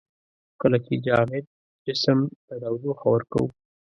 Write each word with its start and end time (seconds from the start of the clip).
کله 0.61 0.77
چې 0.85 0.93
جامد 1.05 1.45
جسم 1.85 2.17
ته 2.45 2.53
تودوخه 2.61 3.05
ورکوو. 3.11 3.47